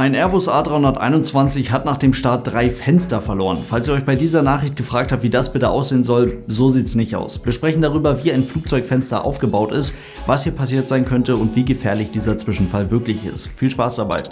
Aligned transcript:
Ein 0.00 0.14
Airbus 0.14 0.48
A321 0.48 1.72
hat 1.72 1.84
nach 1.84 1.98
dem 1.98 2.14
Start 2.14 2.46
drei 2.46 2.70
Fenster 2.70 3.20
verloren. 3.20 3.58
Falls 3.58 3.86
ihr 3.86 3.92
euch 3.92 4.06
bei 4.06 4.14
dieser 4.14 4.40
Nachricht 4.40 4.74
gefragt 4.74 5.12
habt, 5.12 5.22
wie 5.22 5.28
das 5.28 5.52
bitte 5.52 5.68
aussehen 5.68 6.04
soll, 6.04 6.38
so 6.46 6.70
sieht 6.70 6.86
es 6.86 6.94
nicht 6.94 7.16
aus. 7.16 7.44
Wir 7.44 7.52
sprechen 7.52 7.82
darüber, 7.82 8.24
wie 8.24 8.32
ein 8.32 8.42
Flugzeugfenster 8.42 9.26
aufgebaut 9.26 9.72
ist, 9.72 9.94
was 10.24 10.44
hier 10.44 10.52
passiert 10.52 10.88
sein 10.88 11.04
könnte 11.04 11.36
und 11.36 11.54
wie 11.54 11.66
gefährlich 11.66 12.10
dieser 12.12 12.38
Zwischenfall 12.38 12.90
wirklich 12.90 13.26
ist. 13.26 13.48
Viel 13.48 13.70
Spaß 13.70 13.96
dabei. 13.96 14.22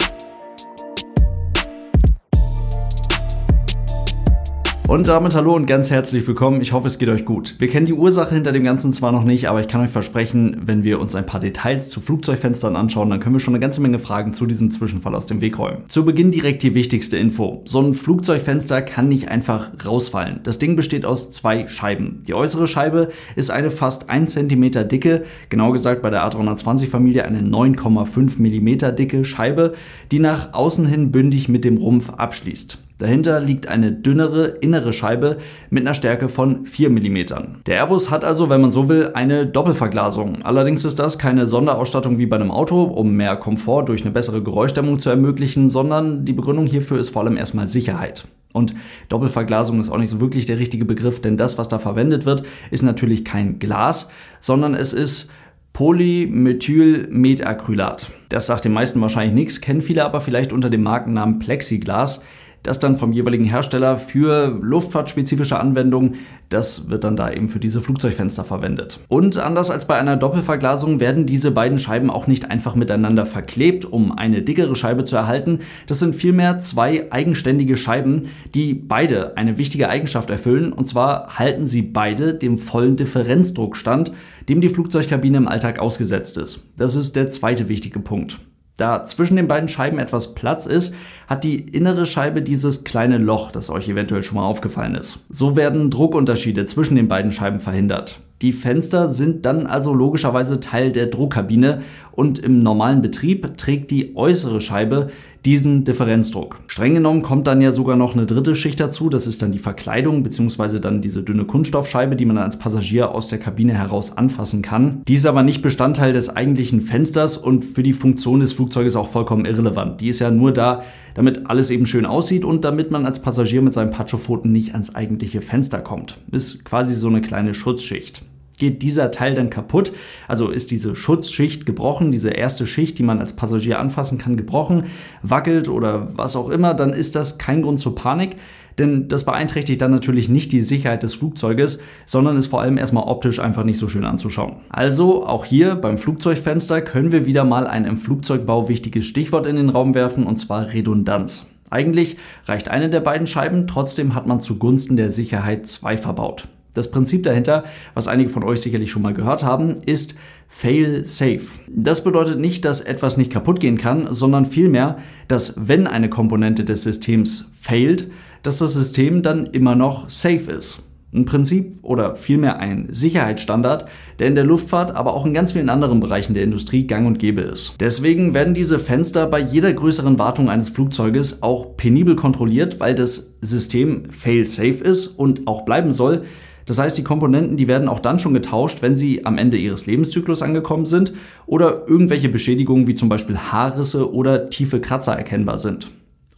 Und 4.89 5.07
damit 5.07 5.35
hallo 5.35 5.53
und 5.53 5.67
ganz 5.67 5.91
herzlich 5.91 6.25
willkommen. 6.25 6.61
Ich 6.61 6.73
hoffe, 6.73 6.87
es 6.87 6.97
geht 6.97 7.09
euch 7.09 7.23
gut. 7.23 7.57
Wir 7.59 7.67
kennen 7.67 7.85
die 7.85 7.93
Ursache 7.93 8.33
hinter 8.33 8.51
dem 8.51 8.63
Ganzen 8.63 8.91
zwar 8.91 9.11
noch 9.11 9.23
nicht, 9.23 9.47
aber 9.47 9.59
ich 9.59 9.67
kann 9.67 9.81
euch 9.81 9.91
versprechen, 9.91 10.63
wenn 10.65 10.83
wir 10.83 10.99
uns 10.99 11.13
ein 11.13 11.27
paar 11.27 11.39
Details 11.39 11.89
zu 11.89 12.01
Flugzeugfenstern 12.01 12.75
anschauen, 12.75 13.11
dann 13.11 13.19
können 13.19 13.35
wir 13.35 13.39
schon 13.39 13.53
eine 13.53 13.61
ganze 13.61 13.81
Menge 13.81 13.99
Fragen 13.99 14.33
zu 14.33 14.47
diesem 14.47 14.71
Zwischenfall 14.71 15.13
aus 15.13 15.27
dem 15.27 15.41
Weg 15.41 15.59
räumen. 15.59 15.83
Zu 15.89 16.05
Beginn 16.05 16.31
direkt 16.31 16.63
die 16.63 16.73
wichtigste 16.73 17.17
Info. 17.17 17.61
So 17.65 17.79
ein 17.79 17.93
Flugzeugfenster 17.93 18.81
kann 18.81 19.09
nicht 19.09 19.29
einfach 19.29 19.69
rausfallen. 19.85 20.39
Das 20.41 20.57
Ding 20.57 20.75
besteht 20.75 21.05
aus 21.05 21.29
zwei 21.29 21.67
Scheiben. 21.67 22.23
Die 22.25 22.33
äußere 22.33 22.67
Scheibe 22.67 23.09
ist 23.35 23.51
eine 23.51 23.69
fast 23.69 24.09
1 24.09 24.31
cm 24.31 24.87
dicke, 24.87 25.21
genau 25.49 25.71
gesagt 25.71 26.01
bei 26.01 26.09
der 26.09 26.27
A320-Familie 26.27 27.25
eine 27.25 27.41
9,5 27.41 28.39
mm 28.39 28.95
dicke 28.95 29.23
Scheibe, 29.23 29.73
die 30.11 30.17
nach 30.17 30.53
außen 30.53 30.87
hin 30.87 31.11
bündig 31.11 31.47
mit 31.47 31.63
dem 31.63 31.77
Rumpf 31.77 32.09
abschließt. 32.09 32.88
Dahinter 32.99 33.39
liegt 33.39 33.67
eine 33.69 33.93
dünnere 33.93 34.57
innere 34.59 34.91
Scheibe 34.91 35.37
mit 35.69 35.83
einer 35.83 35.93
Stärke 35.93 36.27
von 36.27 36.65
4 36.65 36.89
mm. 36.89 37.63
Der 37.65 37.77
Airbus 37.77 38.11
hat 38.11 38.25
also, 38.25 38.49
wenn 38.49 38.59
man 38.59 38.71
so 38.71 38.89
will, 38.89 39.11
eine 39.13 39.47
Doppelverglasung. 39.47 40.41
Allerdings 40.43 40.83
ist 40.83 40.99
das 40.99 41.17
keine 41.17 41.47
Sonderausstattung 41.47 42.17
wie 42.17 42.25
bei 42.25 42.35
einem 42.35 42.51
Auto, 42.51 42.83
um 42.83 43.13
mehr 43.13 43.37
Komfort 43.37 43.85
durch 43.85 44.01
eine 44.01 44.11
bessere 44.11 44.43
Geräuschdämmung 44.43 44.99
zu 44.99 45.09
ermöglichen, 45.09 45.69
sondern 45.69 46.25
die 46.25 46.33
Begründung 46.33 46.67
hierfür 46.67 46.99
ist 46.99 47.11
vor 47.11 47.23
allem 47.23 47.37
erstmal 47.37 47.67
Sicherheit. 47.67 48.27
Und 48.51 48.75
Doppelverglasung 49.07 49.79
ist 49.79 49.89
auch 49.89 49.97
nicht 49.97 50.09
so 50.09 50.19
wirklich 50.19 50.45
der 50.45 50.59
richtige 50.59 50.83
Begriff, 50.83 51.21
denn 51.21 51.37
das, 51.37 51.57
was 51.57 51.69
da 51.69 51.79
verwendet 51.79 52.25
wird, 52.25 52.43
ist 52.69 52.83
natürlich 52.83 53.23
kein 53.23 53.59
Glas, 53.59 54.09
sondern 54.41 54.73
es 54.73 54.91
ist 54.91 55.31
Polymethylmetacrylat. 55.71 58.11
Das 58.27 58.47
sagt 58.47 58.65
den 58.65 58.73
meisten 58.73 58.99
wahrscheinlich 58.99 59.35
nichts, 59.35 59.61
kennen 59.61 59.79
viele 59.79 60.03
aber 60.03 60.19
vielleicht 60.19 60.51
unter 60.51 60.69
dem 60.69 60.83
Markennamen 60.83 61.39
Plexiglas 61.39 62.23
das 62.63 62.79
dann 62.79 62.97
vom 62.97 63.11
jeweiligen 63.11 63.45
Hersteller 63.45 63.97
für 63.97 64.57
luftfahrtspezifische 64.61 65.59
Anwendungen, 65.59 66.15
das 66.49 66.89
wird 66.89 67.03
dann 67.03 67.15
da 67.15 67.31
eben 67.31 67.47
für 67.47 67.59
diese 67.59 67.81
Flugzeugfenster 67.81 68.43
verwendet. 68.43 68.99
Und 69.07 69.37
anders 69.37 69.69
als 69.71 69.87
bei 69.87 69.97
einer 69.97 70.17
Doppelverglasung 70.17 70.99
werden 70.99 71.25
diese 71.25 71.51
beiden 71.51 71.77
Scheiben 71.77 72.09
auch 72.09 72.27
nicht 72.27 72.49
einfach 72.49 72.75
miteinander 72.75 73.25
verklebt, 73.25 73.85
um 73.85 74.11
eine 74.11 74.41
dickere 74.41 74.75
Scheibe 74.75 75.03
zu 75.03 75.15
erhalten. 75.15 75.59
Das 75.87 75.99
sind 75.99 76.15
vielmehr 76.15 76.59
zwei 76.59 77.11
eigenständige 77.11 77.77
Scheiben, 77.77 78.29
die 78.55 78.73
beide 78.73 79.37
eine 79.37 79.57
wichtige 79.57 79.89
Eigenschaft 79.89 80.29
erfüllen, 80.29 80.73
und 80.73 80.87
zwar 80.87 81.37
halten 81.37 81.65
sie 81.65 81.81
beide 81.81 82.33
dem 82.33 82.57
vollen 82.57 82.95
Differenzdruck 82.95 83.77
stand, 83.77 84.11
dem 84.49 84.61
die 84.61 84.69
Flugzeugkabine 84.69 85.37
im 85.37 85.47
Alltag 85.47 85.79
ausgesetzt 85.79 86.37
ist. 86.37 86.65
Das 86.77 86.95
ist 86.95 87.15
der 87.15 87.29
zweite 87.29 87.69
wichtige 87.69 87.99
Punkt. 87.99 88.39
Da 88.79 89.03
zwischen 89.03 89.35
den 89.35 89.49
beiden 89.49 89.67
Scheiben 89.67 89.99
etwas 89.99 90.35
Platz 90.35 90.65
ist, 90.65 90.95
hat 91.27 91.43
die 91.43 91.57
innere 91.57 92.05
Scheibe 92.05 92.41
dieses 92.41 92.85
kleine 92.85 93.17
Loch, 93.17 93.51
das 93.51 93.69
euch 93.69 93.89
eventuell 93.89 94.23
schon 94.23 94.37
mal 94.37 94.45
aufgefallen 94.45 94.95
ist. 94.95 95.25
So 95.29 95.57
werden 95.57 95.89
Druckunterschiede 95.89 96.65
zwischen 96.65 96.95
den 96.95 97.09
beiden 97.09 97.33
Scheiben 97.33 97.59
verhindert. 97.59 98.21
Die 98.41 98.53
Fenster 98.53 99.09
sind 99.09 99.45
dann 99.45 99.67
also 99.67 99.93
logischerweise 99.93 100.61
Teil 100.61 100.93
der 100.93 101.07
Druckkabine 101.07 101.81
und 102.13 102.39
im 102.39 102.59
normalen 102.59 103.01
Betrieb 103.01 103.57
trägt 103.57 103.91
die 103.91 104.15
äußere 104.15 104.61
Scheibe 104.61 105.09
diesen 105.45 105.85
Differenzdruck. 105.85 106.59
Streng 106.67 106.95
genommen 106.95 107.21
kommt 107.21 107.47
dann 107.47 107.61
ja 107.61 107.71
sogar 107.71 107.95
noch 107.95 108.13
eine 108.13 108.25
dritte 108.25 108.55
Schicht 108.55 108.79
dazu, 108.79 109.09
das 109.09 109.27
ist 109.27 109.41
dann 109.41 109.51
die 109.51 109.59
Verkleidung 109.59 110.23
bzw. 110.23 110.79
dann 110.79 111.01
diese 111.01 111.23
dünne 111.23 111.45
Kunststoffscheibe, 111.45 112.15
die 112.15 112.25
man 112.25 112.37
als 112.37 112.59
Passagier 112.59 113.15
aus 113.15 113.29
der 113.29 113.39
Kabine 113.39 113.73
heraus 113.73 114.17
anfassen 114.17 114.61
kann. 114.61 115.01
Die 115.07 115.13
ist 115.13 115.25
aber 115.25 115.43
nicht 115.43 115.61
Bestandteil 115.61 116.13
des 116.13 116.29
eigentlichen 116.35 116.81
Fensters 116.81 117.37
und 117.37 117.63
für 117.63 117.83
die 117.83 117.93
Funktion 117.93 118.41
des 118.41 118.53
Flugzeuges 118.53 118.95
auch 118.95 119.07
vollkommen 119.07 119.45
irrelevant. 119.45 120.01
Die 120.01 120.09
ist 120.09 120.19
ja 120.19 120.31
nur 120.31 120.51
da, 120.51 120.83
damit 121.15 121.49
alles 121.49 121.69
eben 121.69 121.85
schön 121.85 122.05
aussieht 122.05 122.43
und 122.43 122.65
damit 122.65 122.91
man 122.91 123.05
als 123.05 123.21
Passagier 123.21 123.61
mit 123.61 123.73
seinen 123.73 123.91
Patschopfoten 123.91 124.51
nicht 124.51 124.73
ans 124.73 124.93
eigentliche 124.95 125.41
Fenster 125.41 125.79
kommt. 125.79 126.17
Ist 126.31 126.65
quasi 126.65 126.93
so 126.93 127.07
eine 127.07 127.21
kleine 127.21 127.53
Schutzschicht 127.53 128.23
geht 128.59 128.81
dieser 128.81 129.11
Teil 129.11 129.33
dann 129.33 129.49
kaputt. 129.49 129.91
Also 130.27 130.49
ist 130.49 130.71
diese 130.71 130.95
Schutzschicht 130.95 131.65
gebrochen, 131.65 132.11
diese 132.11 132.29
erste 132.29 132.65
Schicht, 132.65 132.97
die 132.99 133.03
man 133.03 133.19
als 133.19 133.33
Passagier 133.33 133.79
anfassen 133.79 134.17
kann, 134.17 134.37
gebrochen, 134.37 134.85
wackelt 135.23 135.69
oder 135.69 136.09
was 136.17 136.35
auch 136.35 136.49
immer, 136.49 136.73
dann 136.73 136.91
ist 136.91 137.15
das 137.15 137.37
kein 137.37 137.61
Grund 137.61 137.79
zur 137.79 137.95
Panik. 137.95 138.35
Denn 138.77 139.09
das 139.09 139.25
beeinträchtigt 139.25 139.81
dann 139.81 139.91
natürlich 139.91 140.29
nicht 140.29 140.53
die 140.53 140.61
Sicherheit 140.61 141.03
des 141.03 141.15
Flugzeuges, 141.15 141.79
sondern 142.05 142.37
ist 142.37 142.47
vor 142.47 142.61
allem 142.61 142.77
erstmal 142.77 143.03
optisch 143.03 143.39
einfach 143.39 143.65
nicht 143.65 143.77
so 143.77 143.89
schön 143.89 144.05
anzuschauen. 144.05 144.53
Also 144.69 145.27
auch 145.27 145.43
hier 145.43 145.75
beim 145.75 145.97
Flugzeugfenster 145.97 146.81
können 146.81 147.11
wir 147.11 147.25
wieder 147.25 147.43
mal 147.43 147.67
ein 147.67 147.83
im 147.83 147.97
Flugzeugbau 147.97 148.69
wichtiges 148.69 149.05
Stichwort 149.05 149.45
in 149.47 149.57
den 149.57 149.69
Raum 149.69 149.95
werfen, 149.95 150.25
und 150.25 150.37
zwar 150.37 150.71
Redundanz. 150.71 151.45
Eigentlich 151.69 152.17
reicht 152.45 152.69
eine 152.69 152.89
der 152.89 153.01
beiden 153.01 153.27
Scheiben, 153.27 153.67
trotzdem 153.67 154.15
hat 154.15 154.27
man 154.27 154.39
zugunsten 154.39 154.95
der 154.95 155.11
Sicherheit 155.11 155.67
zwei 155.67 155.97
verbaut. 155.97 156.47
Das 156.73 156.91
Prinzip 156.91 157.23
dahinter, 157.23 157.63
was 157.93 158.07
einige 158.07 158.29
von 158.29 158.43
euch 158.43 158.61
sicherlich 158.61 158.91
schon 158.91 159.01
mal 159.01 159.13
gehört 159.13 159.43
haben, 159.43 159.73
ist 159.85 160.15
Fail 160.47 161.05
Safe. 161.05 161.41
Das 161.67 162.03
bedeutet 162.03 162.39
nicht, 162.39 162.65
dass 162.65 162.81
etwas 162.81 163.17
nicht 163.17 163.31
kaputt 163.31 163.59
gehen 163.59 163.77
kann, 163.77 164.07
sondern 164.13 164.45
vielmehr, 164.45 164.97
dass 165.27 165.55
wenn 165.57 165.87
eine 165.87 166.09
Komponente 166.09 166.65
des 166.65 166.83
Systems 166.83 167.45
failt, 167.59 168.09
dass 168.43 168.59
das 168.59 168.73
System 168.73 169.21
dann 169.21 169.47
immer 169.47 169.75
noch 169.75 170.09
safe 170.09 170.51
ist. 170.51 170.81
Ein 171.11 171.25
Prinzip 171.25 171.79
oder 171.81 172.15
vielmehr 172.15 172.59
ein 172.59 172.87
Sicherheitsstandard, 172.91 173.87
der 174.19 174.27
in 174.27 174.35
der 174.35 174.43
Luftfahrt, 174.43 174.95
aber 174.95 175.13
auch 175.13 175.25
in 175.25 175.33
ganz 175.33 175.53
vielen 175.53 175.69
anderen 175.69 175.99
Bereichen 175.99 176.35
der 176.35 176.43
Industrie 176.43 176.85
gang 176.85 177.07
und 177.07 177.17
gäbe 177.17 177.41
ist. 177.41 177.73
Deswegen 177.79 178.35
werden 178.35 178.53
diese 178.53 178.77
Fenster 178.77 179.25
bei 179.25 179.39
jeder 179.39 179.73
größeren 179.73 180.19
Wartung 180.19 180.51
eines 180.51 180.69
Flugzeuges 180.69 181.41
auch 181.41 181.75
penibel 181.77 182.15
kontrolliert, 182.15 182.79
weil 182.79 182.93
das 182.93 183.33
System 183.41 184.11
fail-safe 184.11 184.83
ist 184.83 185.07
und 185.07 185.47
auch 185.47 185.63
bleiben 185.63 185.91
soll, 185.91 186.25
das 186.69 186.77
heißt, 186.77 186.99
die 186.99 187.03
Komponenten, 187.03 187.57
die 187.57 187.67
werden 187.67 187.89
auch 187.89 187.99
dann 187.99 188.19
schon 188.19 188.35
getauscht, 188.35 188.83
wenn 188.83 188.95
sie 188.95 189.25
am 189.25 189.39
Ende 189.39 189.57
ihres 189.57 189.87
Lebenszyklus 189.87 190.43
angekommen 190.43 190.85
sind 190.85 191.13
oder 191.47 191.87
irgendwelche 191.87 192.29
Beschädigungen 192.29 192.85
wie 192.85 192.93
zum 192.93 193.09
Beispiel 193.09 193.39
Haarrisse 193.39 194.13
oder 194.13 194.51
tiefe 194.51 194.79
Kratzer 194.79 195.15
erkennbar 195.15 195.57
sind 195.57 195.89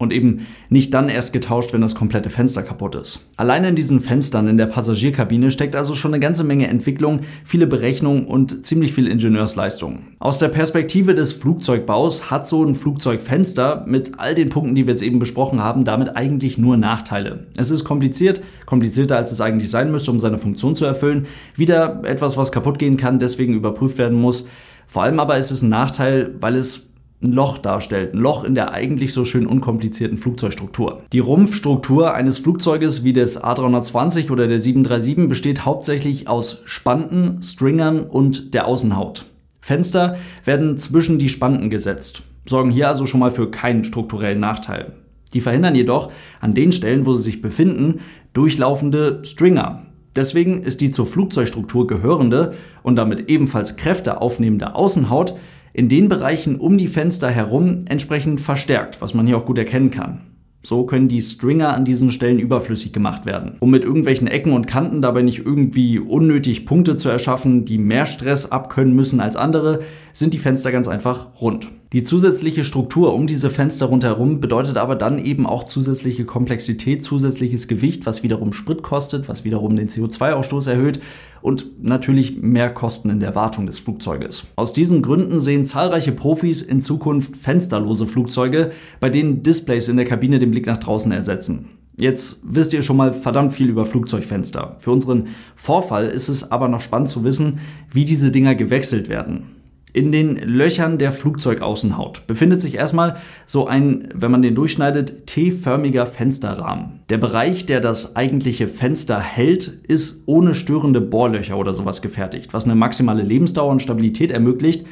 und 0.02 0.12
eben 0.12 0.48
nicht 0.70 0.94
dann 0.94 1.10
erst 1.10 1.32
getauscht, 1.32 1.74
wenn 1.74 1.82
das 1.82 1.96
komplette 1.96 2.30
Fenster 2.30 2.64
kaputt 2.64 2.96
ist. 2.96 3.28
Allein 3.38 3.64
in 3.64 3.76
diesen 3.76 4.02
Fenstern 4.02 4.48
in 4.48 4.58
der 4.58 4.66
Passagierkabine 4.66 5.52
steckt 5.52 5.76
also 5.76 5.96
schon 5.96 6.14
eine 6.14 6.20
ganze 6.20 6.44
Menge 6.44 6.68
Entwicklung, 6.68 7.22
viele 7.44 7.68
Berechnungen 7.68 8.26
und 8.26 8.66
ziemlich 8.66 8.94
viel 8.94 9.08
Ingenieursleistung. 9.08 10.00
Aus 10.20 10.40
der 10.40 10.50
Perspektive 10.50 11.14
des 11.14 11.34
Flugzeugbaus 11.34 12.30
hat 12.32 12.48
so 12.48 12.64
ein 12.64 12.76
Flugzeugfenster 12.76 13.86
mit 13.88 14.20
all 14.20 14.36
den 14.36 14.50
Punkten, 14.50 14.76
die 14.76 14.88
wir 14.88 14.92
jetzt 14.92 15.04
eben 15.04 15.20
besprochen 15.20 15.62
haben, 15.62 15.86
damit 15.86 16.16
eigentlich 16.16 16.58
nur 16.58 16.78
Nachteile. 16.78 17.48
Es 17.56 17.72
ist 17.72 17.84
kompliziert, 17.84 18.42
komplizierter 18.66 19.18
als 19.18 19.32
es 19.32 19.42
eigentlich 19.42 19.70
sein 19.70 19.92
müsste, 19.92 20.12
um 20.12 20.20
seine 20.20 20.40
Funktion 20.40 20.76
zu 20.76 20.86
erfüllen. 20.86 21.28
Wieder 21.56 22.02
etwas, 22.04 22.38
was 22.38 22.52
kaputt 22.52 22.80
gehen 22.80 22.98
kann, 22.98 23.20
deswegen 23.20 23.54
überprüft 23.54 23.98
werden 23.98 24.20
muss. 24.20 24.48
Vor 24.88 25.04
allem 25.04 25.20
aber 25.20 25.38
ist 25.38 25.52
es 25.52 25.62
ein 25.62 25.70
Nachteil, 25.70 26.36
weil 26.42 26.56
es 26.56 26.91
ein 27.24 27.34
Loch 27.34 27.58
darstellt, 27.58 28.14
ein 28.14 28.20
Loch 28.20 28.44
in 28.44 28.56
der 28.56 28.74
eigentlich 28.74 29.14
so 29.14 29.26
schön 29.26 29.46
unkomplizierten 29.46 30.18
Flugzeugstruktur. 30.18 31.04
Die 31.14 31.20
Rumpfstruktur 31.20 32.14
eines 32.14 32.40
Flugzeuges 32.40 33.04
wie 33.04 33.14
des 33.14 33.42
A320 33.42 34.32
oder 34.32 34.48
der 34.48 34.60
737 34.60 35.30
besteht 35.30 35.66
hauptsächlich 35.66 36.28
aus 36.28 36.62
Spanten, 36.66 37.42
Stringern 37.44 38.06
und 38.06 38.54
der 38.54 38.66
Außenhaut. 38.68 39.26
Fenster 39.60 40.18
werden 40.44 40.78
zwischen 40.78 41.20
die 41.20 41.30
Spanten 41.30 41.70
gesetzt, 41.70 42.24
sorgen 42.46 42.72
hier 42.72 42.88
also 42.88 43.06
schon 43.06 43.20
mal 43.20 43.32
für 43.32 43.52
keinen 43.52 43.84
strukturellen 43.84 44.40
Nachteil. 44.40 44.94
Die 45.34 45.42
verhindern 45.42 45.76
jedoch 45.76 46.12
an 46.42 46.54
den 46.54 46.72
Stellen, 46.72 47.06
wo 47.06 47.16
sie 47.16 47.24
sich 47.24 47.42
befinden, 47.42 48.02
durchlaufende 48.34 49.22
Stringer. 49.24 49.86
Deswegen 50.16 50.64
ist 50.64 50.82
die 50.82 50.92
zur 50.92 51.06
Flugzeugstruktur 51.06 51.88
gehörende 51.88 52.54
und 52.84 52.98
damit 52.98 53.30
ebenfalls 53.30 53.78
Kräfte 53.78 54.20
aufnehmende 54.20 54.76
Außenhaut 54.76 55.36
in 55.74 55.90
den 55.90 56.10
Bereichen 56.10 56.58
um 56.58 56.78
die 56.78 56.88
Fenster 56.88 57.30
herum 57.30 57.80
entsprechend 57.88 58.42
verstärkt, 58.42 59.02
was 59.02 59.14
man 59.14 59.28
hier 59.28 59.38
auch 59.38 59.46
gut 59.46 59.58
erkennen 59.58 59.92
kann. 59.92 60.22
So 60.64 60.86
können 60.86 61.08
die 61.08 61.22
Stringer 61.22 61.74
an 61.74 61.86
diesen 61.86 62.12
Stellen 62.12 62.38
überflüssig 62.38 62.94
gemacht 62.94 63.26
werden. 63.26 63.56
Um 63.62 63.72
mit 63.72 63.84
irgendwelchen 63.84 64.28
Ecken 64.28 64.54
und 64.54 64.68
Kanten 64.68 65.02
dabei 65.02 65.24
nicht 65.24 65.40
irgendwie 65.40 65.98
unnötig 65.98 66.68
Punkte 66.68 66.98
zu 66.98 67.10
erschaffen, 67.10 67.66
die 67.66 67.80
mehr 67.80 68.06
Stress 68.06 68.52
abkönnen 68.52 68.96
müssen 68.96 69.20
als 69.22 69.36
andere, 69.36 69.80
sind 70.14 70.36
die 70.36 70.40
Fenster 70.40 70.72
ganz 70.72 70.88
einfach 70.88 71.42
rund. 71.42 71.70
Die 71.94 72.04
zusätzliche 72.04 72.64
Struktur 72.64 73.14
um 73.14 73.28
diese 73.28 73.50
Fenster 73.50 73.88
rundherum 73.88 74.40
bedeutet 74.40 74.78
aber 74.78 74.96
dann 74.96 75.20
eben 75.20 75.46
auch 75.46 75.66
zusätzliche 75.66 76.24
Komplexität, 76.24 77.04
zusätzliches 77.04 77.68
Gewicht, 77.68 78.06
was 78.06 78.24
wiederum 78.24 78.54
Sprit 78.54 78.82
kostet, 78.82 79.28
was 79.28 79.44
wiederum 79.44 79.76
den 79.76 79.90
CO2-Ausstoß 79.90 80.70
erhöht 80.70 81.02
und 81.42 81.84
natürlich 81.84 82.42
mehr 82.42 82.74
Kosten 82.74 83.10
in 83.10 83.20
der 83.20 83.36
Wartung 83.36 83.66
des 83.66 83.80
Flugzeuges. 83.80 84.46
Aus 84.56 84.72
diesen 84.72 85.02
Gründen 85.02 85.42
sehen 85.42 85.66
zahlreiche 85.66 86.14
Profis 86.14 86.62
in 86.62 86.82
Zukunft 86.82 87.36
fensterlose 87.36 88.08
Flugzeuge, 88.08 88.72
bei 89.02 89.10
denen 89.10 89.44
Displays 89.44 89.90
in 89.90 89.98
der 89.98 90.06
Kabine 90.06 90.40
den 90.40 90.52
Blick 90.52 90.68
nach 90.68 90.78
draußen 90.78 91.12
ersetzen. 91.12 91.66
Jetzt 91.98 92.40
wisst 92.46 92.72
ihr 92.72 92.84
schon 92.84 92.96
mal 92.96 93.12
verdammt 93.12 93.52
viel 93.52 93.68
über 93.68 93.86
Flugzeugfenster. 93.86 94.78
Für 94.80 94.92
unseren 94.92 95.28
Vorfall 95.56 96.08
ist 96.08 96.30
es 96.30 96.54
aber 96.54 96.70
noch 96.70 96.80
spannend 96.80 97.10
zu 97.10 97.26
wissen, 97.26 97.60
wie 97.92 98.06
diese 98.06 98.32
Dinger 98.32 98.56
gewechselt 98.56 99.10
werden. 99.10 99.61
In 99.94 100.14
den 100.14 100.38
Löchern 100.38 100.98
der 100.98 101.12
Flugzeugaußenhaut 101.12 102.26
befindet 102.26 102.62
sich 102.62 102.76
erstmal 102.76 103.18
so 103.46 103.68
ein, 103.68 104.08
wenn 104.14 104.32
man 104.32 104.42
den 104.42 104.56
durchschneidet, 104.56 105.28
T-förmiger 105.28 106.06
Fensterrahmen. 106.06 107.02
Der 107.10 107.18
Bereich, 107.18 107.66
der 107.66 107.82
das 107.82 108.16
eigentliche 108.16 108.68
Fenster 108.68 109.20
hält, 109.20 109.68
ist 109.68 110.24
ohne 110.28 110.56
störende 110.56 111.02
Bohrlöcher 111.02 111.58
oder 111.58 111.74
sowas 111.74 112.02
gefertigt, 112.02 112.54
was 112.54 112.64
eine 112.66 112.76
maximale 112.76 113.24
Lebensdauer 113.24 113.72
und 113.72 113.82
Stabilität 113.82 114.32
ermöglicht. 114.32 114.86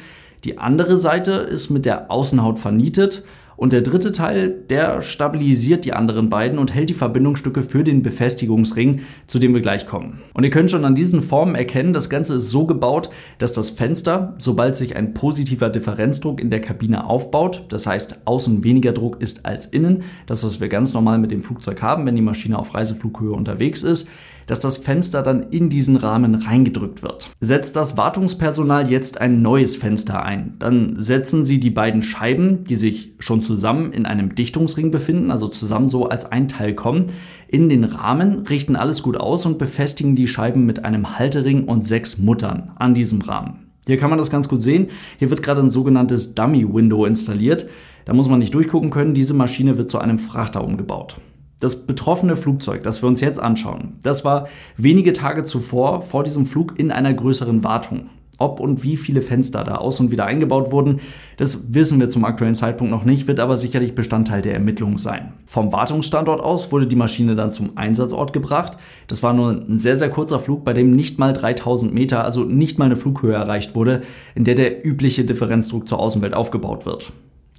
Die 0.44 0.58
andere 0.58 0.98
Seite 0.98 1.32
ist 1.32 1.70
mit 1.70 1.86
der 1.86 2.10
Außenhaut 2.10 2.58
vernietet 2.58 3.24
und 3.60 3.74
der 3.74 3.82
dritte 3.82 4.10
Teil, 4.10 4.48
der 4.70 5.02
stabilisiert 5.02 5.84
die 5.84 5.92
anderen 5.92 6.30
beiden 6.30 6.58
und 6.58 6.74
hält 6.74 6.88
die 6.88 6.94
Verbindungsstücke 6.94 7.62
für 7.62 7.84
den 7.84 8.02
Befestigungsring, 8.02 9.02
zu 9.26 9.38
dem 9.38 9.52
wir 9.52 9.60
gleich 9.60 9.86
kommen. 9.86 10.22
Und 10.32 10.44
ihr 10.44 10.50
könnt 10.50 10.70
schon 10.70 10.86
an 10.86 10.94
diesen 10.94 11.20
Formen 11.20 11.54
erkennen, 11.54 11.92
das 11.92 12.08
Ganze 12.08 12.36
ist 12.36 12.48
so 12.48 12.64
gebaut, 12.64 13.10
dass 13.36 13.52
das 13.52 13.68
Fenster, 13.68 14.34
sobald 14.38 14.76
sich 14.76 14.96
ein 14.96 15.12
positiver 15.12 15.68
Differenzdruck 15.68 16.40
in 16.40 16.48
der 16.48 16.62
Kabine 16.62 17.04
aufbaut, 17.04 17.66
das 17.68 17.86
heißt 17.86 18.22
außen 18.24 18.64
weniger 18.64 18.92
Druck 18.92 19.20
ist 19.20 19.44
als 19.44 19.66
innen, 19.66 20.04
das 20.24 20.42
was 20.42 20.58
wir 20.58 20.70
ganz 20.70 20.94
normal 20.94 21.18
mit 21.18 21.30
dem 21.30 21.42
Flugzeug 21.42 21.82
haben, 21.82 22.06
wenn 22.06 22.16
die 22.16 22.22
Maschine 22.22 22.58
auf 22.58 22.74
Reiseflughöhe 22.74 23.32
unterwegs 23.32 23.82
ist, 23.82 24.08
dass 24.50 24.58
das 24.58 24.78
Fenster 24.78 25.22
dann 25.22 25.44
in 25.50 25.68
diesen 25.68 25.94
Rahmen 25.94 26.34
reingedrückt 26.34 27.04
wird. 27.04 27.30
Setzt 27.38 27.76
das 27.76 27.96
Wartungspersonal 27.96 28.90
jetzt 28.90 29.20
ein 29.20 29.42
neues 29.42 29.76
Fenster 29.76 30.24
ein, 30.24 30.56
dann 30.58 30.98
setzen 30.98 31.44
sie 31.44 31.60
die 31.60 31.70
beiden 31.70 32.02
Scheiben, 32.02 32.64
die 32.64 32.74
sich 32.74 33.14
schon 33.20 33.42
zusammen 33.50 33.90
in 33.90 34.06
einem 34.06 34.36
Dichtungsring 34.36 34.92
befinden, 34.92 35.32
also 35.32 35.48
zusammen 35.48 35.88
so 35.88 36.06
als 36.06 36.24
ein 36.30 36.46
Teil 36.46 36.72
kommen, 36.72 37.06
in 37.48 37.68
den 37.68 37.82
Rahmen, 37.82 38.46
richten 38.46 38.76
alles 38.76 39.02
gut 39.02 39.16
aus 39.16 39.44
und 39.44 39.58
befestigen 39.58 40.14
die 40.14 40.28
Scheiben 40.28 40.66
mit 40.66 40.84
einem 40.84 41.18
Haltering 41.18 41.64
und 41.64 41.82
sechs 41.82 42.16
Muttern 42.16 42.70
an 42.76 42.94
diesem 42.94 43.20
Rahmen. 43.22 43.72
Hier 43.88 43.96
kann 43.98 44.08
man 44.08 44.20
das 44.20 44.30
ganz 44.30 44.48
gut 44.48 44.62
sehen. 44.62 44.86
Hier 45.18 45.30
wird 45.30 45.42
gerade 45.42 45.60
ein 45.60 45.68
sogenanntes 45.68 46.36
Dummy 46.36 46.64
Window 46.72 47.04
installiert. 47.06 47.66
Da 48.04 48.12
muss 48.12 48.28
man 48.28 48.38
nicht 48.38 48.54
durchgucken 48.54 48.90
können. 48.90 49.14
Diese 49.14 49.34
Maschine 49.34 49.78
wird 49.78 49.90
zu 49.90 49.98
einem 49.98 50.20
Frachter 50.20 50.62
umgebaut. 50.62 51.16
Das 51.58 51.88
betroffene 51.88 52.36
Flugzeug, 52.36 52.84
das 52.84 53.02
wir 53.02 53.08
uns 53.08 53.20
jetzt 53.20 53.40
anschauen, 53.40 53.98
das 54.04 54.24
war 54.24 54.46
wenige 54.76 55.12
Tage 55.12 55.42
zuvor 55.42 56.02
vor 56.02 56.22
diesem 56.22 56.46
Flug 56.46 56.78
in 56.78 56.92
einer 56.92 57.12
größeren 57.12 57.64
Wartung. 57.64 58.10
Ob 58.40 58.58
und 58.58 58.82
wie 58.82 58.96
viele 58.96 59.22
Fenster 59.22 59.62
da 59.64 59.76
aus 59.76 60.00
und 60.00 60.10
wieder 60.10 60.24
eingebaut 60.24 60.72
wurden, 60.72 61.00
das 61.36 61.74
wissen 61.74 62.00
wir 62.00 62.08
zum 62.08 62.24
aktuellen 62.24 62.54
Zeitpunkt 62.54 62.90
noch 62.90 63.04
nicht, 63.04 63.28
wird 63.28 63.38
aber 63.38 63.56
sicherlich 63.58 63.94
Bestandteil 63.94 64.40
der 64.42 64.54
Ermittlungen 64.54 64.98
sein. 64.98 65.34
Vom 65.46 65.72
Wartungsstandort 65.72 66.40
aus 66.40 66.72
wurde 66.72 66.86
die 66.86 66.96
Maschine 66.96 67.36
dann 67.36 67.52
zum 67.52 67.76
Einsatzort 67.76 68.32
gebracht. 68.32 68.78
Das 69.08 69.22
war 69.22 69.34
nur 69.34 69.50
ein 69.50 69.78
sehr, 69.78 69.96
sehr 69.96 70.10
kurzer 70.10 70.40
Flug, 70.40 70.64
bei 70.64 70.72
dem 70.72 70.90
nicht 70.90 71.18
mal 71.18 71.34
3000 71.34 71.92
Meter, 71.92 72.24
also 72.24 72.44
nicht 72.44 72.78
mal 72.78 72.86
eine 72.86 72.96
Flughöhe 72.96 73.34
erreicht 73.34 73.74
wurde, 73.74 74.00
in 74.34 74.44
der 74.44 74.54
der 74.54 74.86
übliche 74.86 75.24
Differenzdruck 75.24 75.86
zur 75.86 76.00
Außenwelt 76.00 76.34
aufgebaut 76.34 76.86
wird. 76.86 77.12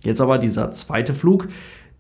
Jetzt 0.04 0.20
aber 0.20 0.40
dieser 0.40 0.72
zweite 0.72 1.14
Flug, 1.14 1.48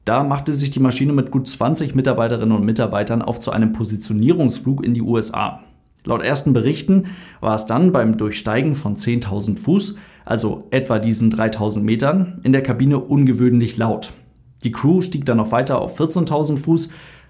da 0.06 0.24
machte 0.24 0.54
sich 0.54 0.72
die 0.72 0.80
Maschine 0.80 1.13
mit 1.13 1.30
gut 1.30 1.48
20 1.48 1.94
Mitarbeiterinnen 1.94 2.57
und 2.57 2.66
Mitarbeitern 2.66 3.22
auf 3.22 3.39
zu 3.39 3.51
einem 3.51 3.74
Positionierungsflug 3.74 4.83
in 4.83 4.95
die 4.95 5.04
USA. 5.04 5.62
Laut 6.03 6.24
ersten 6.24 6.53
Berichten 6.53 7.06
war 7.42 7.53
es 7.56 7.68
dann 7.68 7.92
beim 7.92 8.18
Durchsteigen 8.18 8.74
von 8.74 8.95
10.000 8.95 9.59
Fuß, 9.59 9.95
also 10.25 10.68
etwa 10.71 10.98
diesen 10.98 11.30
3000 11.30 11.86
Metern, 11.86 12.39
in 12.44 12.51
der 12.51 12.63
Kabine 12.63 13.00
ungewöhnlich 13.00 13.77
laut. 13.77 14.13
Die 14.63 14.71
Crew 14.71 15.01
stieg 15.01 15.25
dann 15.25 15.38
noch 15.38 15.51
weiter 15.51 15.80
auf 15.80 16.00
14.000 16.00 16.57
Fuß, 16.57 16.89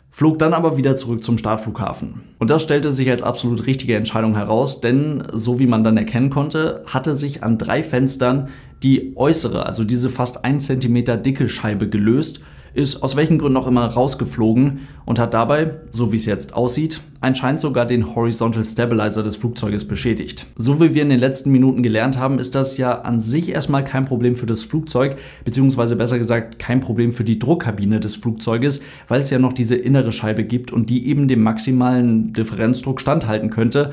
flog 0.10 0.40
dann 0.40 0.54
aber 0.54 0.78
wieder 0.78 0.96
zurück 0.96 1.24
zum 1.24 1.38
Startflughafen. 1.38 2.22
Und 2.40 2.50
das 2.50 2.64
stellte 2.64 2.92
sich 2.92 3.10
als 3.10 3.24
absolut 3.24 3.66
richtige 3.66 3.96
Entscheidung 3.96 4.36
heraus, 4.36 4.82
denn 4.82 5.24
so 5.34 5.60
wie 5.60 5.68
man 5.68 5.84
dann 5.84 5.98
erkennen 5.98 6.30
konnte, 6.30 6.84
hatte 6.86 7.16
sich 7.16 7.44
an 7.44 7.58
drei 7.58 7.84
Fenstern 7.84 8.50
die 8.84 9.14
äußere, 9.16 9.66
also 9.66 9.84
diese 9.84 10.10
fast 10.10 10.44
1 10.44 10.66
cm 10.66 11.24
dicke 11.24 11.50
Scheibe 11.50 11.88
gelöst 11.90 12.42
ist 12.74 13.04
aus 13.04 13.16
welchen 13.16 13.38
Gründen 13.38 13.58
auch 13.58 13.68
immer 13.68 13.86
rausgeflogen 13.86 14.88
und 15.06 15.20
hat 15.20 15.34
dabei, 15.34 15.72
so 15.92 16.12
wie 16.12 16.16
es 16.16 16.26
jetzt 16.26 16.54
aussieht, 16.54 17.02
anscheinend 17.20 17.60
sogar 17.60 17.86
den 17.86 18.16
Horizontal 18.16 18.64
Stabilizer 18.64 19.24
des 19.24 19.36
Flugzeuges 19.36 19.88
beschädigt. 19.88 20.48
So 20.56 20.80
wie 20.80 20.94
wir 20.94 21.02
in 21.02 21.10
den 21.10 21.20
letzten 21.20 21.52
Minuten 21.52 21.84
gelernt 21.84 22.18
haben, 22.18 22.40
ist 22.40 22.56
das 22.56 22.78
ja 22.78 23.02
an 23.02 23.20
sich 23.20 23.50
erstmal 23.50 23.84
kein 23.84 24.06
Problem 24.06 24.36
für 24.36 24.46
das 24.46 24.64
Flugzeug, 24.64 25.18
beziehungsweise 25.44 25.96
besser 25.96 26.18
gesagt 26.18 26.60
kein 26.60 26.80
Problem 26.80 27.12
für 27.12 27.24
die 27.24 27.40
Druckkabine 27.40 28.00
des 28.00 28.16
Flugzeuges, 28.16 28.82
weil 29.08 29.22
es 29.22 29.30
ja 29.30 29.40
noch 29.40 29.54
diese 29.54 29.76
innere 29.76 30.12
Scheibe 30.12 30.44
gibt 30.44 30.72
und 30.72 30.90
die 30.90 31.08
eben 31.08 31.28
dem 31.28 31.44
maximalen 31.44 32.34
Differenzdruck 32.34 33.02
standhalten 33.02 33.50
könnte. 33.50 33.92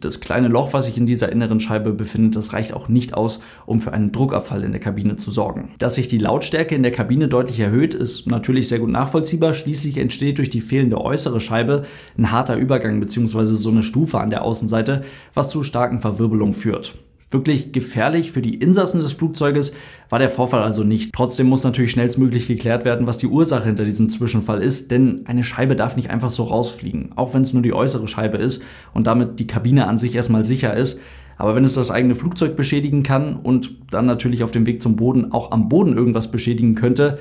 Das 0.00 0.20
kleine 0.20 0.48
Loch, 0.48 0.72
was 0.72 0.84
sich 0.84 0.96
in 0.96 1.06
dieser 1.06 1.32
inneren 1.32 1.58
Scheibe 1.58 1.92
befindet, 1.92 2.36
das 2.36 2.52
reicht 2.52 2.72
auch 2.72 2.88
nicht 2.88 3.14
aus, 3.14 3.40
um 3.66 3.80
für 3.80 3.92
einen 3.92 4.12
Druckabfall 4.12 4.62
in 4.62 4.72
der 4.72 4.80
Kabine 4.80 5.16
zu 5.16 5.30
sorgen. 5.30 5.74
Dass 5.78 5.96
sich 5.96 6.06
die 6.06 6.18
Lautstärke 6.18 6.74
in 6.74 6.82
der 6.82 6.92
Kabine 6.92 7.28
deutlich 7.28 7.58
erhöht, 7.58 7.94
ist 7.94 8.26
natürlich 8.26 8.68
sehr 8.68 8.78
gut 8.78 8.90
nachvollziehbar. 8.90 9.54
Schließlich 9.54 9.98
entsteht 9.98 10.38
durch 10.38 10.50
die 10.50 10.60
fehlende 10.60 11.00
äußere 11.00 11.40
Scheibe 11.40 11.84
ein 12.16 12.30
harter 12.30 12.56
Übergang 12.56 13.00
bzw. 13.00 13.44
so 13.44 13.70
eine 13.70 13.82
Stufe 13.82 14.20
an 14.20 14.30
der 14.30 14.42
Außenseite, 14.42 15.02
was 15.34 15.50
zu 15.50 15.62
starken 15.62 16.00
Verwirbelungen 16.00 16.54
führt. 16.54 16.98
Wirklich 17.30 17.72
gefährlich 17.72 18.32
für 18.32 18.40
die 18.40 18.54
Insassen 18.54 19.00
des 19.00 19.12
Flugzeuges 19.12 19.74
war 20.08 20.18
der 20.18 20.30
Vorfall 20.30 20.62
also 20.62 20.82
nicht. 20.82 21.12
Trotzdem 21.12 21.46
muss 21.46 21.62
natürlich 21.62 21.90
schnellstmöglich 21.90 22.46
geklärt 22.46 22.86
werden, 22.86 23.06
was 23.06 23.18
die 23.18 23.26
Ursache 23.26 23.66
hinter 23.66 23.84
diesem 23.84 24.08
Zwischenfall 24.08 24.62
ist, 24.62 24.90
denn 24.90 25.26
eine 25.26 25.44
Scheibe 25.44 25.76
darf 25.76 25.94
nicht 25.94 26.08
einfach 26.08 26.30
so 26.30 26.44
rausfliegen, 26.44 27.10
auch 27.16 27.34
wenn 27.34 27.42
es 27.42 27.52
nur 27.52 27.62
die 27.62 27.74
äußere 27.74 28.08
Scheibe 28.08 28.38
ist 28.38 28.62
und 28.94 29.06
damit 29.06 29.38
die 29.40 29.46
Kabine 29.46 29.86
an 29.86 29.98
sich 29.98 30.14
erstmal 30.14 30.42
sicher 30.42 30.74
ist. 30.74 31.00
Aber 31.36 31.54
wenn 31.54 31.64
es 31.64 31.74
das 31.74 31.90
eigene 31.90 32.14
Flugzeug 32.14 32.56
beschädigen 32.56 33.02
kann 33.02 33.36
und 33.36 33.76
dann 33.90 34.06
natürlich 34.06 34.42
auf 34.42 34.50
dem 34.50 34.64
Weg 34.64 34.80
zum 34.80 34.96
Boden 34.96 35.30
auch 35.30 35.52
am 35.52 35.68
Boden 35.68 35.94
irgendwas 35.94 36.30
beschädigen 36.30 36.74
könnte, 36.76 37.18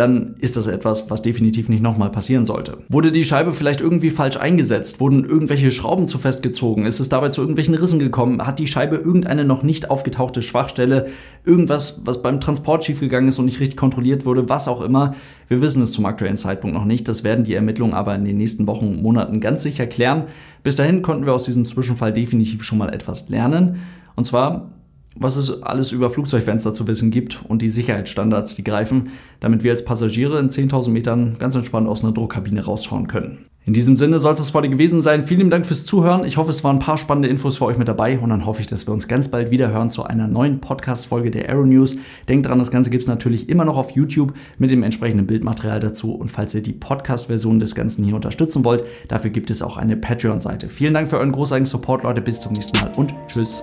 dann 0.00 0.36
ist 0.38 0.56
das 0.56 0.66
etwas, 0.66 1.10
was 1.10 1.20
definitiv 1.20 1.68
nicht 1.68 1.82
nochmal 1.82 2.10
passieren 2.10 2.46
sollte. 2.46 2.78
Wurde 2.88 3.12
die 3.12 3.22
Scheibe 3.22 3.52
vielleicht 3.52 3.82
irgendwie 3.82 4.10
falsch 4.10 4.38
eingesetzt? 4.38 4.98
Wurden 4.98 5.26
irgendwelche 5.26 5.70
Schrauben 5.70 6.08
zu 6.08 6.16
festgezogen? 6.16 6.86
Ist 6.86 7.00
es 7.00 7.10
dabei 7.10 7.28
zu 7.28 7.42
irgendwelchen 7.42 7.74
Rissen 7.74 7.98
gekommen? 7.98 8.46
Hat 8.46 8.58
die 8.58 8.66
Scheibe 8.66 8.96
irgendeine 8.96 9.44
noch 9.44 9.62
nicht 9.62 9.90
aufgetauchte 9.90 10.40
Schwachstelle? 10.40 11.08
Irgendwas, 11.44 12.00
was 12.04 12.22
beim 12.22 12.40
Transport 12.40 12.82
schiefgegangen 12.82 13.28
ist 13.28 13.38
und 13.38 13.44
nicht 13.44 13.60
richtig 13.60 13.76
kontrolliert 13.76 14.24
wurde? 14.24 14.48
Was 14.48 14.68
auch 14.68 14.80
immer. 14.80 15.14
Wir 15.48 15.60
wissen 15.60 15.82
es 15.82 15.92
zum 15.92 16.06
aktuellen 16.06 16.36
Zeitpunkt 16.36 16.74
noch 16.74 16.86
nicht. 16.86 17.06
Das 17.06 17.22
werden 17.22 17.44
die 17.44 17.54
Ermittlungen 17.54 17.92
aber 17.92 18.14
in 18.14 18.24
den 18.24 18.38
nächsten 18.38 18.66
Wochen 18.66 18.86
und 18.86 19.02
Monaten 19.02 19.38
ganz 19.40 19.62
sicher 19.62 19.86
klären. 19.86 20.28
Bis 20.62 20.76
dahin 20.76 21.02
konnten 21.02 21.26
wir 21.26 21.34
aus 21.34 21.44
diesem 21.44 21.66
Zwischenfall 21.66 22.14
definitiv 22.14 22.64
schon 22.64 22.78
mal 22.78 22.88
etwas 22.94 23.28
lernen. 23.28 23.80
Und 24.16 24.24
zwar 24.24 24.70
was 25.16 25.36
es 25.36 25.62
alles 25.62 25.92
über 25.92 26.10
Flugzeugfenster 26.10 26.74
zu 26.74 26.86
wissen 26.86 27.10
gibt 27.10 27.44
und 27.48 27.62
die 27.62 27.68
Sicherheitsstandards, 27.68 28.54
die 28.54 28.64
greifen, 28.64 29.10
damit 29.40 29.62
wir 29.64 29.72
als 29.72 29.84
Passagiere 29.84 30.38
in 30.38 30.48
10.000 30.48 30.90
Metern 30.90 31.36
ganz 31.38 31.54
entspannt 31.54 31.88
aus 31.88 32.04
einer 32.04 32.12
Druckkabine 32.12 32.64
rausschauen 32.64 33.08
können. 33.08 33.46
In 33.66 33.74
diesem 33.74 33.94
Sinne 33.94 34.18
soll 34.18 34.32
es 34.32 34.38
das 34.38 34.54
heute 34.54 34.70
gewesen 34.70 35.02
sein. 35.02 35.22
Vielen 35.22 35.50
Dank 35.50 35.66
fürs 35.66 35.84
Zuhören. 35.84 36.24
Ich 36.24 36.38
hoffe, 36.38 36.50
es 36.50 36.64
waren 36.64 36.76
ein 36.76 36.80
paar 36.80 36.96
spannende 36.96 37.28
Infos 37.28 37.58
für 37.58 37.66
euch 37.66 37.76
mit 37.76 37.88
dabei 37.88 38.18
und 38.18 38.30
dann 38.30 38.46
hoffe 38.46 38.62
ich, 38.62 38.66
dass 38.66 38.88
wir 38.88 38.94
uns 38.94 39.06
ganz 39.06 39.28
bald 39.28 39.50
wieder 39.50 39.70
hören 39.70 39.90
zu 39.90 40.02
einer 40.02 40.26
neuen 40.26 40.60
Podcast-Folge 40.60 41.30
der 41.30 41.48
Aero 41.48 41.66
News. 41.66 41.96
Denkt 42.28 42.46
dran, 42.46 42.58
das 42.58 42.70
Ganze 42.70 42.88
gibt 42.88 43.02
es 43.02 43.08
natürlich 43.08 43.50
immer 43.50 43.66
noch 43.66 43.76
auf 43.76 43.90
YouTube 43.90 44.32
mit 44.58 44.70
dem 44.70 44.82
entsprechenden 44.82 45.26
Bildmaterial 45.26 45.78
dazu 45.78 46.14
und 46.14 46.30
falls 46.30 46.54
ihr 46.54 46.62
die 46.62 46.72
Podcast-Version 46.72 47.60
des 47.60 47.74
Ganzen 47.74 48.02
hier 48.02 48.16
unterstützen 48.16 48.64
wollt, 48.64 48.84
dafür 49.08 49.30
gibt 49.30 49.50
es 49.50 49.60
auch 49.60 49.76
eine 49.76 49.96
Patreon-Seite. 49.96 50.70
Vielen 50.70 50.94
Dank 50.94 51.08
für 51.08 51.18
euren 51.18 51.32
großartigen 51.32 51.66
Support, 51.66 52.02
Leute. 52.02 52.22
Bis 52.22 52.40
zum 52.40 52.54
nächsten 52.54 52.78
Mal 52.78 52.90
und 52.96 53.14
tschüss. 53.28 53.62